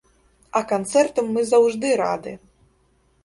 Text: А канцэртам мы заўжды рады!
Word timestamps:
А 0.59 0.61
канцэртам 0.71 1.29
мы 1.35 1.43
заўжды 1.51 1.91
рады! 2.03 2.33